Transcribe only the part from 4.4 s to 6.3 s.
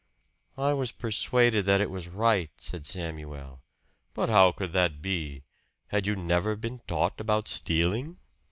could that be? Had you